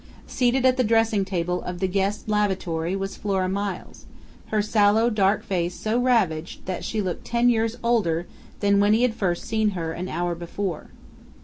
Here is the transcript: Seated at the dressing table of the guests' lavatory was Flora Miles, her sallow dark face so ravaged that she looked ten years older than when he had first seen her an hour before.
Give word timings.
Seated 0.25 0.65
at 0.65 0.77
the 0.77 0.83
dressing 0.83 1.23
table 1.25 1.61
of 1.61 1.77
the 1.77 1.87
guests' 1.87 2.27
lavatory 2.27 2.95
was 2.95 3.15
Flora 3.15 3.47
Miles, 3.47 4.07
her 4.47 4.59
sallow 4.59 5.11
dark 5.11 5.43
face 5.43 5.75
so 5.75 5.99
ravaged 5.99 6.65
that 6.65 6.83
she 6.83 7.03
looked 7.03 7.23
ten 7.25 7.49
years 7.49 7.75
older 7.83 8.25
than 8.61 8.79
when 8.79 8.93
he 8.93 9.03
had 9.03 9.13
first 9.13 9.45
seen 9.45 9.69
her 9.77 9.91
an 9.93 10.07
hour 10.09 10.33
before. 10.33 10.89